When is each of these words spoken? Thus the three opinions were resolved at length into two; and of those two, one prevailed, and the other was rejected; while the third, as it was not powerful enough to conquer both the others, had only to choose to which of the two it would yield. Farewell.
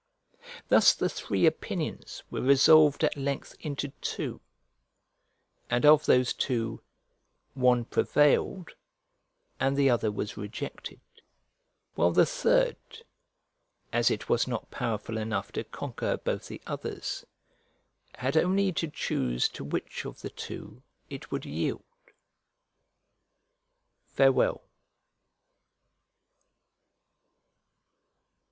Thus 0.69 0.95
the 0.95 1.09
three 1.09 1.45
opinions 1.45 2.23
were 2.31 2.41
resolved 2.41 3.03
at 3.03 3.15
length 3.15 3.53
into 3.59 3.89
two; 4.01 4.41
and 5.69 5.85
of 5.85 6.07
those 6.07 6.33
two, 6.33 6.81
one 7.53 7.85
prevailed, 7.85 8.71
and 9.59 9.77
the 9.77 9.91
other 9.91 10.11
was 10.11 10.37
rejected; 10.37 11.01
while 11.93 12.09
the 12.09 12.25
third, 12.25 12.77
as 13.93 14.09
it 14.09 14.27
was 14.27 14.47
not 14.47 14.71
powerful 14.71 15.19
enough 15.19 15.51
to 15.51 15.63
conquer 15.63 16.17
both 16.17 16.47
the 16.47 16.63
others, 16.65 17.23
had 18.15 18.35
only 18.35 18.71
to 18.73 18.87
choose 18.87 19.47
to 19.49 19.63
which 19.63 20.03
of 20.05 20.21
the 20.21 20.31
two 20.31 20.81
it 21.11 21.29
would 21.31 21.45
yield. 21.45 21.85
Farewell. 24.07 24.63